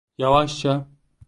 Yavaşça. 0.17 0.87